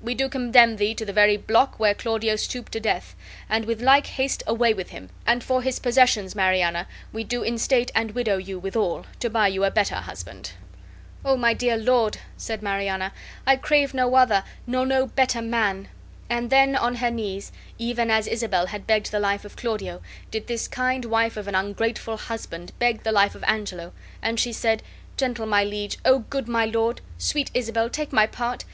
[0.00, 3.14] We do condemn thee to the very block where Claudio stooped to death,
[3.50, 7.92] and with like haste away with him; and for his possessions, Mariana, we do instate
[7.94, 10.52] and widow you withal, to buy you a better husband."
[11.22, 13.12] "O my dear lord," said Mariana,
[13.46, 15.88] "I crave no other, nor no better man!"
[16.30, 20.46] And then on her knees, even as Isabel had begged the life of Claudio, did
[20.46, 23.92] this kind wife of an ungrateful husband beg the life of Angelo;
[24.22, 24.82] and she said:
[25.18, 27.02] "Gentle my liege, O good my lord!
[27.18, 28.62] Sweet Isabel, take my part!